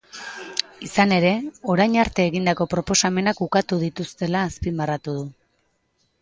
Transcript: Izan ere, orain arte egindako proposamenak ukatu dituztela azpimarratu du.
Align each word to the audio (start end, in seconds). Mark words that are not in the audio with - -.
Izan 0.85 1.11
ere, 1.17 1.33
orain 1.73 1.97
arte 2.03 2.25
egindako 2.29 2.67
proposamenak 2.71 3.43
ukatu 3.47 3.79
dituztela 3.85 4.43
azpimarratu 4.51 5.17
du. 5.21 5.29